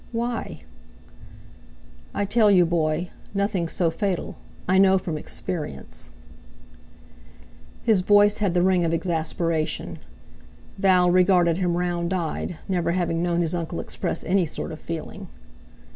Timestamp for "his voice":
7.83-8.37